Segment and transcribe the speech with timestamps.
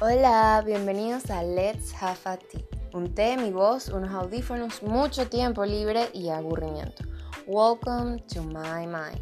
[0.00, 2.64] Hola, bienvenidos a Let's Have a Tea.
[2.92, 7.02] Un té, mi voz, unos audífonos, mucho tiempo libre y aburrimiento.
[7.48, 9.20] Welcome to my mind.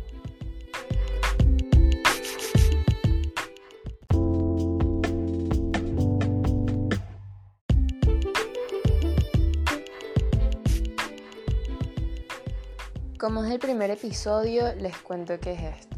[13.18, 15.95] Como es el primer episodio, les cuento qué es esto.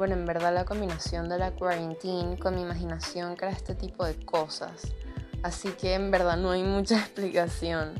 [0.00, 4.14] Bueno, en verdad la combinación de la quarantine con mi imaginación crea este tipo de
[4.24, 4.94] cosas.
[5.42, 7.92] Así que en verdad no hay mucha explicación.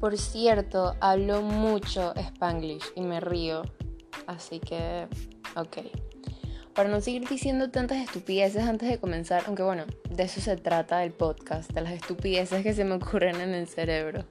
[0.00, 3.62] Por cierto, hablo mucho spanglish y me río.
[4.26, 5.06] Así que,
[5.54, 5.78] ok.
[6.74, 11.04] Para no seguir diciendo tantas estupideces antes de comenzar, aunque bueno, de eso se trata
[11.04, 14.24] el podcast, de las estupideces que se me ocurren en el cerebro.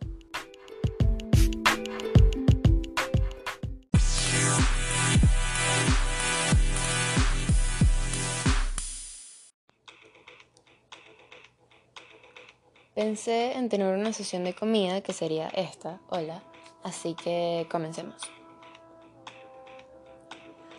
[12.97, 16.41] Pensé en tener una sesión de comida que sería esta, hola,
[16.81, 18.15] así que comencemos.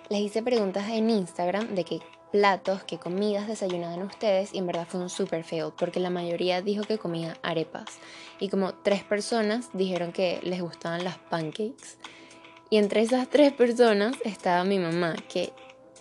[0.08, 2.00] Les hice preguntas en Instagram de qué
[2.33, 6.60] platos, qué comidas desayunaban ustedes y en verdad fue un super fail porque la mayoría
[6.60, 8.00] dijo que comía arepas
[8.41, 11.98] y como tres personas dijeron que les gustaban las pancakes.
[12.69, 15.53] Y entre esas tres personas estaba mi mamá, que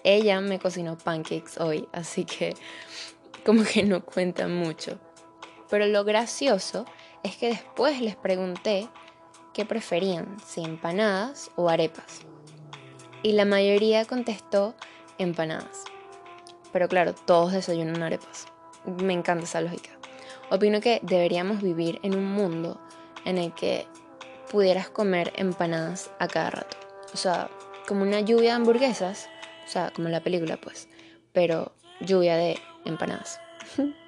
[0.03, 2.55] ella me cocinó pancakes hoy, así que
[3.45, 4.97] como que no cuenta mucho.
[5.69, 6.85] Pero lo gracioso
[7.23, 8.87] es que después les pregunté
[9.53, 12.21] qué preferían, si empanadas o arepas.
[13.23, 14.75] Y la mayoría contestó
[15.17, 15.83] empanadas.
[16.71, 18.45] Pero claro, todos desayunan arepas.
[18.85, 19.89] Me encanta esa lógica.
[20.49, 22.79] Opino que deberíamos vivir en un mundo
[23.25, 23.85] en el que
[24.49, 26.77] pudieras comer empanadas a cada rato.
[27.13, 27.49] O sea,
[27.87, 29.27] como una lluvia de hamburguesas,
[29.65, 30.87] o sea, como la película pues,
[31.33, 33.39] pero lluvia de empanadas.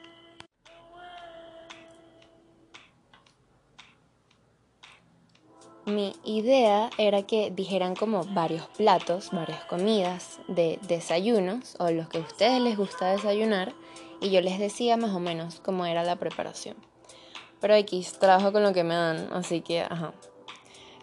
[5.89, 12.19] Mi idea era que dijeran como varios platos, varias comidas de desayunos o los que
[12.19, 13.73] a ustedes les gusta desayunar
[14.21, 16.75] y yo les decía más o menos cómo era la preparación.
[17.59, 20.13] Pero X, trabajo con lo que me dan, así que, ajá.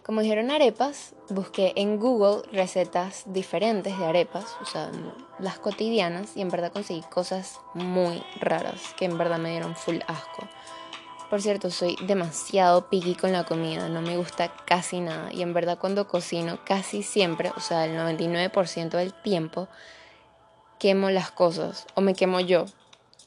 [0.04, 4.92] Como dijeron arepas, busqué en Google recetas diferentes de arepas, o sea,
[5.40, 9.98] las cotidianas, y en verdad conseguí cosas muy raras que en verdad me dieron full
[10.06, 10.46] asco.
[11.30, 15.54] Por cierto, soy demasiado picky con la comida, no me gusta casi nada y en
[15.54, 19.66] verdad cuando cocino casi siempre, o sea, el 99% del tiempo,
[20.78, 22.66] quemo las cosas o me quemo yo,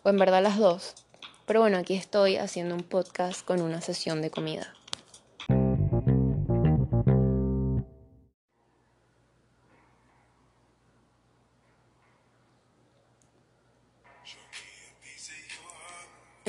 [0.04, 0.96] o en verdad las dos.
[1.46, 4.74] Pero bueno, aquí estoy haciendo un podcast con una sesión de comida.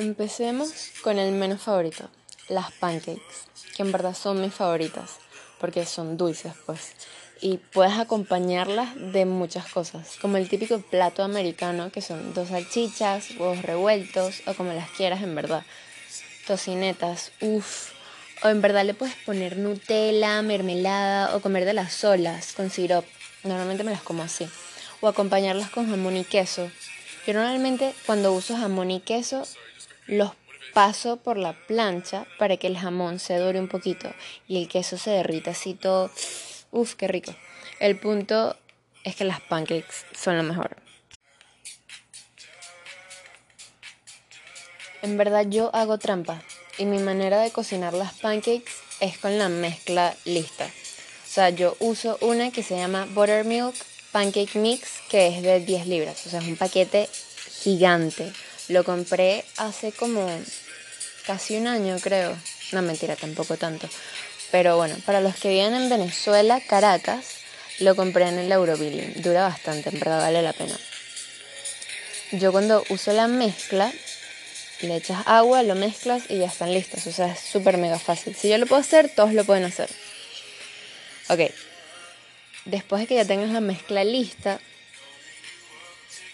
[0.01, 0.71] Empecemos
[1.03, 2.09] con el menos favorito,
[2.49, 3.21] las pancakes,
[3.75, 5.17] que en verdad son mis favoritas,
[5.59, 6.93] porque son dulces pues,
[7.39, 13.29] y puedes acompañarlas de muchas cosas, como el típico plato americano, que son dos salchichas,
[13.37, 15.63] huevos revueltos, o como las quieras en verdad,
[16.47, 17.91] tocinetas, uff,
[18.43, 23.05] o en verdad le puedes poner Nutella, mermelada, o comer de las solas, con syrup,
[23.43, 24.49] normalmente me las como así,
[24.99, 26.71] o acompañarlas con jamón y queso.
[27.27, 29.43] Yo normalmente cuando uso jamón y queso
[30.11, 30.31] los
[30.73, 34.13] paso por la plancha para que el jamón se dore un poquito
[34.47, 36.11] y el queso se derrita así todo.
[36.71, 37.33] Uf, qué rico.
[37.79, 38.55] El punto
[39.03, 40.77] es que las pancakes son lo mejor.
[45.01, 46.43] En verdad yo hago trampa
[46.77, 50.65] y mi manera de cocinar las pancakes es con la mezcla lista.
[50.65, 53.73] O sea, yo uso una que se llama Buttermilk
[54.11, 56.25] Pancake Mix que es de 10 libras.
[56.27, 57.09] O sea, es un paquete
[57.61, 58.31] gigante.
[58.71, 60.25] Lo compré hace como
[61.27, 62.37] casi un año, creo.
[62.71, 63.89] No, mentira, tampoco tanto.
[64.49, 67.25] Pero bueno, para los que viven en Venezuela, Caracas,
[67.79, 69.21] lo compré en el Eurobilling.
[69.21, 70.79] Dura bastante, en verdad vale la pena.
[72.31, 73.91] Yo cuando uso la mezcla,
[74.79, 77.05] le echas agua, lo mezclas y ya están listas.
[77.07, 78.33] O sea, es súper mega fácil.
[78.35, 79.89] Si yo lo puedo hacer, todos lo pueden hacer.
[81.27, 81.51] Ok.
[82.63, 84.61] Después de que ya tengas la mezcla lista,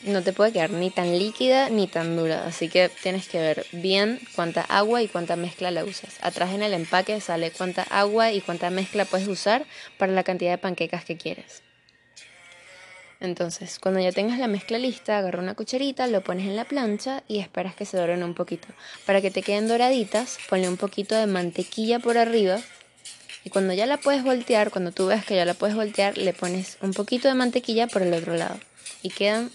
[0.04, 3.66] no te puede quedar ni tan líquida ni tan dura, así que tienes que ver
[3.72, 6.18] bien cuánta agua y cuánta mezcla la usas.
[6.22, 9.66] Atrás en el empaque sale cuánta agua y cuánta mezcla puedes usar
[9.98, 11.64] para la cantidad de panquecas que quieres.
[13.20, 17.24] Entonces, cuando ya tengas la mezcla lista, agarra una cucharita, lo pones en la plancha
[17.28, 18.68] y esperas que se doren un poquito.
[19.08, 22.60] Para que te queden doraditas, ponle un poquito de mantequilla por arriba
[23.44, 26.34] y cuando ya la puedes voltear, cuando tú ves que ya la puedes voltear, le
[26.34, 28.60] pones un poquito de mantequilla por el otro lado
[29.02, 29.50] y quedan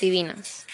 [0.00, 0.66] divinas.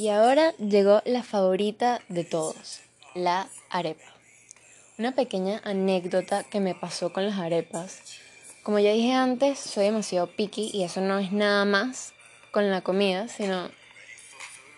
[0.00, 2.80] Y ahora llegó la favorita de todos,
[3.14, 4.19] la arepa.
[5.00, 8.02] Una pequeña anécdota que me pasó con las arepas.
[8.62, 12.12] Como ya dije antes, soy demasiado picky y eso no es nada más
[12.50, 13.70] con la comida, sino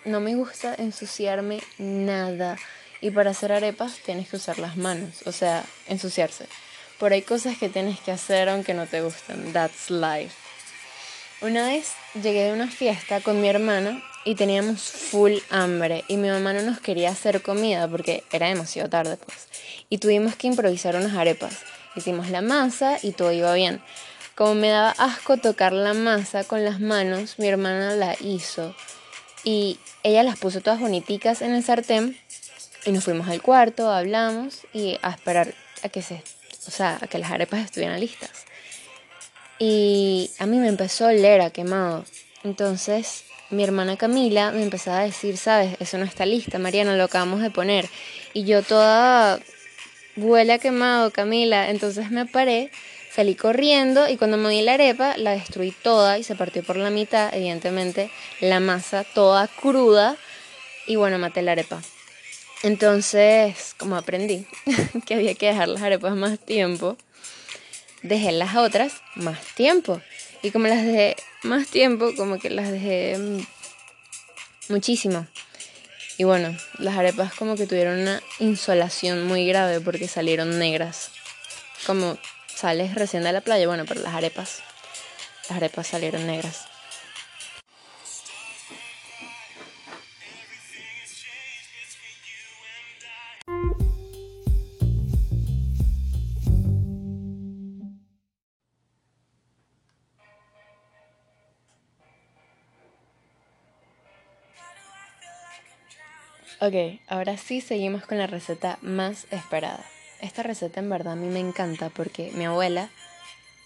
[0.05, 2.57] no me gusta ensuciarme nada.
[3.01, 6.47] Y para hacer arepas tienes que usar las manos, o sea, ensuciarse.
[7.01, 9.53] Por hay cosas que tienes que hacer aunque no te gusten.
[9.53, 10.37] That's life.
[11.41, 16.29] Una vez llegué de una fiesta con mi hermana y teníamos full hambre y mi
[16.29, 19.49] mamá no nos quería hacer comida porque era demasiado tarde pues.
[19.89, 21.59] Y tuvimos que improvisar unas arepas.
[21.97, 23.83] Hicimos la masa y todo iba bien.
[24.35, 28.75] Como me daba asco tocar la masa con las manos, mi hermana la hizo
[29.45, 32.17] y ella las puso todas boniticas en el sartén
[32.85, 36.23] y nos fuimos al cuarto, hablamos y a esperar a que se,
[36.67, 38.47] o sea, a que las arepas estuvieran listas.
[39.59, 42.05] Y a mí me empezó a oler a quemado.
[42.43, 47.05] Entonces mi hermana Camila me empezaba a decir, sabes, eso no está lista, Mariana, lo
[47.05, 47.89] acabamos de poner.
[48.33, 49.41] Y yo toda
[50.17, 51.71] huele a quemado, Camila.
[51.71, 52.71] Entonces me paré,
[53.15, 56.77] salí corriendo y cuando me di la arepa la destruí toda y se partió por
[56.77, 58.11] la mitad, evidentemente
[58.41, 60.17] la masa toda cruda
[60.87, 61.83] y bueno, maté la arepa.
[62.63, 64.47] Entonces, como aprendí
[65.07, 66.97] que había que dejar las arepas más tiempo,
[68.03, 70.01] dejé las otras más tiempo.
[70.43, 73.47] Y como las dejé más tiempo, como que las dejé mm,
[74.69, 75.27] muchísimo.
[76.19, 81.11] Y bueno, las arepas como que tuvieron una insolación muy grave porque salieron negras.
[81.87, 82.19] Como
[82.55, 84.63] sales recién de la playa, bueno, pero las arepas,
[85.49, 86.72] las arepas salieron negras.
[106.65, 109.85] Ok, ahora sí seguimos con la receta más esperada.
[110.21, 112.89] Esta receta en verdad a mí me encanta porque mi abuela,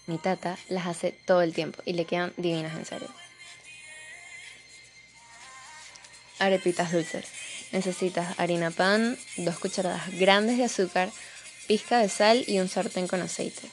[0.07, 3.07] mi tata, las hace todo el tiempo y le quedan divinas en serio.
[6.39, 7.27] Arepitas dulces.
[7.71, 11.11] Necesitas harina pan, dos cucharadas grandes de azúcar,
[11.67, 13.69] pizca de sal y un sartén con aceite.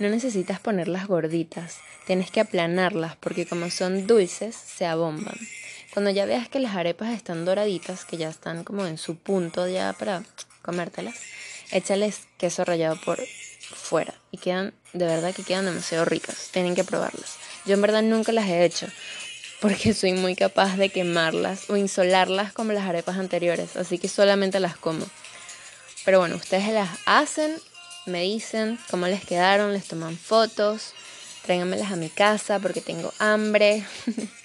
[0.00, 1.76] No necesitas ponerlas gorditas,
[2.06, 5.36] tienes que aplanarlas porque como son dulces se abomban.
[5.92, 9.68] Cuando ya veas que las arepas están doraditas, que ya están como en su punto
[9.68, 10.22] ya para
[10.62, 11.16] comértelas,
[11.70, 13.20] échales queso rallado por
[13.74, 17.36] fuera y quedan, de verdad que quedan demasiado ricas, tienen que probarlas.
[17.66, 18.86] Yo en verdad nunca las he hecho
[19.60, 24.60] porque soy muy capaz de quemarlas o insolarlas como las arepas anteriores, así que solamente
[24.60, 25.04] las como.
[26.06, 27.60] Pero bueno, ustedes las hacen
[28.06, 30.94] me dicen cómo les quedaron, les toman fotos,
[31.42, 33.84] tráiganmelas a mi casa porque tengo hambre.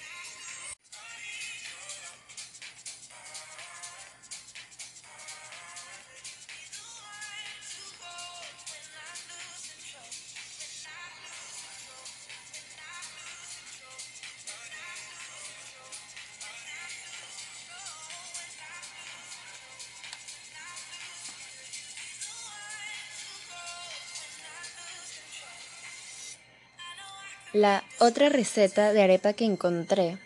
[27.56, 30.18] La otra receta de arepa que encontré,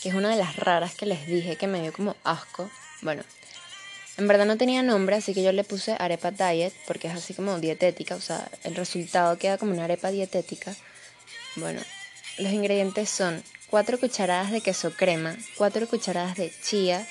[0.00, 2.70] que es una de las raras que les dije que me dio como asco,
[3.02, 3.24] bueno,
[4.18, 7.34] en verdad no tenía nombre, así que yo le puse arepa diet porque es así
[7.34, 10.76] como dietética, o sea, el resultado queda como una arepa dietética.
[11.56, 11.80] Bueno,
[12.38, 17.04] los ingredientes son 4 cucharadas de queso crema, 4 cucharadas de chía,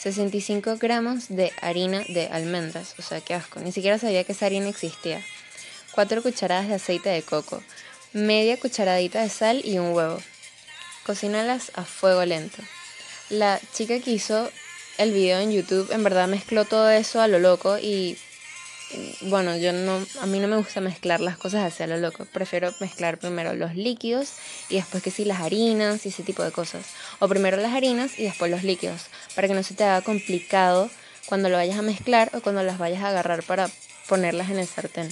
[0.00, 4.44] 65 gramos de harina de almendras, o sea, qué asco, ni siquiera sabía que esa
[4.44, 5.24] harina existía,
[5.92, 7.62] 4 cucharadas de aceite de coco,
[8.12, 10.18] media cucharadita de sal y un huevo.
[11.04, 12.62] Cocínalas a fuego lento.
[13.28, 14.50] La chica que hizo
[14.98, 18.18] el video en YouTube en verdad mezcló todo eso a lo loco y
[19.22, 22.24] bueno, yo no a mí no me gusta mezclar las cosas así a lo loco.
[22.24, 24.32] Prefiero mezclar primero los líquidos
[24.68, 26.86] y después que sí las harinas y ese tipo de cosas.
[27.20, 29.02] O primero las harinas y después los líquidos,
[29.34, 30.90] para que no se te haga complicado
[31.26, 33.70] cuando lo vayas a mezclar o cuando las vayas a agarrar para
[34.08, 35.08] ponerlas en el sartén.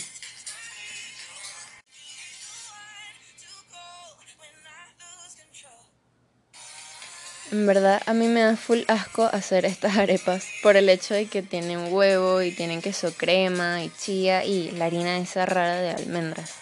[7.51, 11.27] En verdad, a mí me da full asco hacer estas arepas por el hecho de
[11.27, 15.91] que tienen huevo y tienen queso crema y chía y la harina esa rara de
[15.91, 16.53] almendras.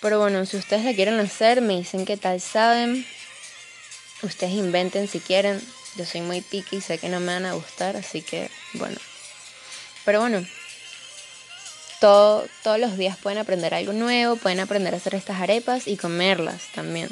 [0.00, 3.06] Pero bueno, si ustedes la quieren hacer, me dicen qué tal saben.
[4.22, 5.60] Ustedes inventen si quieren.
[5.94, 8.98] Yo soy muy picky y sé que no me van a gustar, así que bueno.
[10.04, 10.44] Pero bueno,
[12.00, 12.48] todos
[12.78, 17.10] los días pueden aprender algo nuevo, pueden aprender a hacer estas arepas y comerlas también.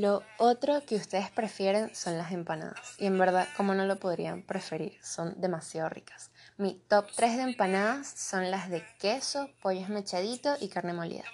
[0.00, 2.94] Lo otro que ustedes prefieren son las empanadas.
[2.96, 6.30] Y en verdad, como no lo podrían preferir, son demasiado ricas.
[6.56, 11.24] Mi top 3 de empanadas son las de queso, pollo mechadito y carne molida.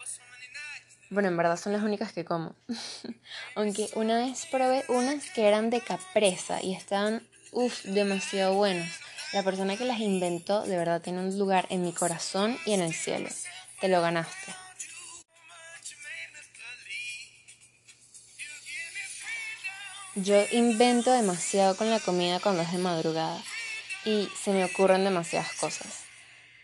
[1.11, 2.57] Bueno, en verdad son las únicas que como.
[3.55, 8.91] Aunque una vez probé unas que eran de capresa y estaban, uff, demasiado buenas.
[9.33, 12.81] La persona que las inventó de verdad tiene un lugar en mi corazón y en
[12.81, 13.29] el cielo.
[13.81, 14.66] Te lo ganaste.
[20.19, 23.39] Yo invento demasiado con la comida cuando es de madrugada
[24.07, 26.05] y se me ocurren demasiadas cosas.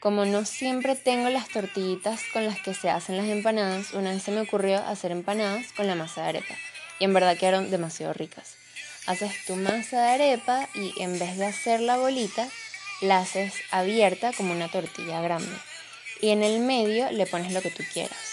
[0.00, 4.22] Como no siempre tengo las tortillitas con las que se hacen las empanadas, una vez
[4.22, 6.54] se me ocurrió hacer empanadas con la masa de arepa
[6.98, 8.56] y en verdad quedaron demasiado ricas.
[9.06, 12.48] Haces tu masa de arepa y en vez de hacer la bolita,
[13.02, 15.54] la haces abierta como una tortilla grande
[16.22, 18.31] y en el medio le pones lo que tú quieras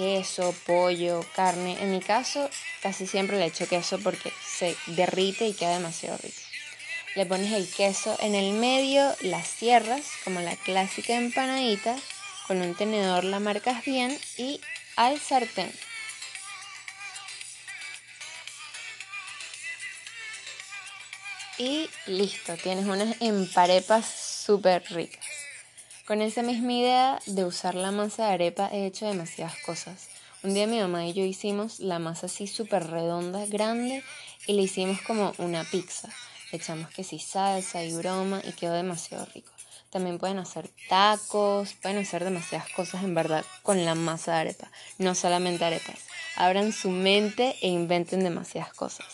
[0.00, 1.76] queso, pollo, carne.
[1.82, 2.48] En mi caso,
[2.80, 6.40] casi siempre le echo queso porque se derrite y queda demasiado rico.
[7.16, 11.98] Le pones el queso en el medio, la cierras como la clásica empanadita.
[12.46, 14.58] Con un tenedor la marcas bien y
[14.96, 15.70] al sartén.
[21.58, 25.29] Y listo, tienes unas emparepas súper ricas.
[26.10, 30.08] Con esa misma idea de usar la masa de arepa he hecho demasiadas cosas.
[30.42, 34.02] Un día mi mamá y yo hicimos la masa así súper redonda, grande,
[34.48, 36.08] y le hicimos como una pizza.
[36.50, 39.52] Le echamos que sí salsa y broma y quedó demasiado rico.
[39.90, 44.68] También pueden hacer tacos, pueden hacer demasiadas cosas en verdad con la masa de arepa,
[44.98, 46.00] no solamente arepas.
[46.34, 49.06] Abran su mente e inventen demasiadas cosas.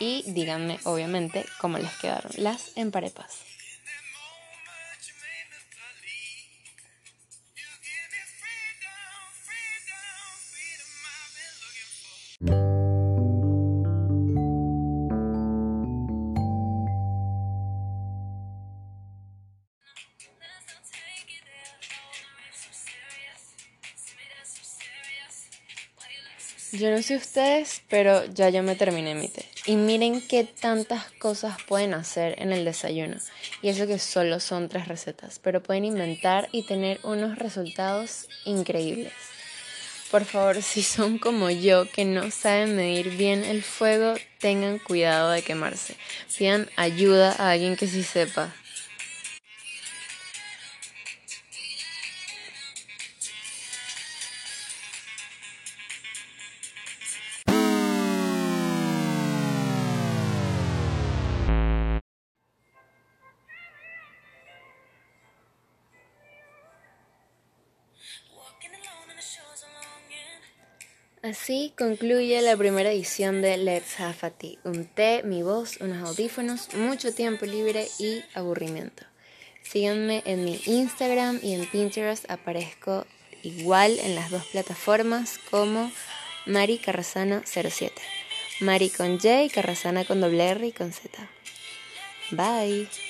[0.00, 3.47] Y díganme, obviamente, cómo les quedaron las emparepas.
[26.78, 29.44] Yo no sé ustedes, pero ya yo me terminé mi té.
[29.66, 33.16] Y miren qué tantas cosas pueden hacer en el desayuno.
[33.62, 39.12] Y eso que solo son tres recetas, pero pueden inventar y tener unos resultados increíbles.
[40.10, 45.30] Por favor, si son como yo, que no saben medir bien el fuego, tengan cuidado
[45.30, 45.96] de quemarse.
[46.36, 48.54] Pidan ayuda a alguien que sí sepa.
[71.22, 74.58] Así concluye la primera edición de Let's Have a Tea.
[74.62, 79.02] Un té, mi voz, unos audífonos, mucho tiempo libre y aburrimiento.
[79.62, 82.30] Síganme en mi Instagram y en Pinterest.
[82.30, 83.04] Aparezco
[83.42, 85.90] igual en las dos plataformas como
[86.46, 87.92] Mari Carrasana 07.
[88.60, 91.28] Mari con J Carrasana con doble R y con Z.
[92.30, 93.07] Bye.